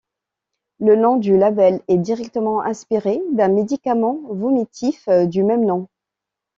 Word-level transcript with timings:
Le 0.79 0.95
nom 0.95 1.17
du 1.17 1.37
label 1.37 1.79
est 1.87 1.97
directement 1.99 2.63
inspiré 2.63 3.21
d'un 3.33 3.49
médicament 3.49 4.19
vomitif 4.31 5.07
du 5.27 5.43
même 5.43 5.63
nom. 5.63 5.87